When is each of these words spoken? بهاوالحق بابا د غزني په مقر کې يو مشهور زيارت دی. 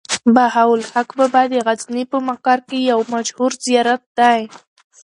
بهاوالحق 0.35 1.09
بابا 1.17 1.43
د 1.51 1.53
غزني 1.65 2.03
په 2.11 2.17
مقر 2.27 2.59
کې 2.69 2.77
يو 2.91 2.99
مشهور 3.13 3.51
زيارت 3.65 4.03
دی. 4.17 4.41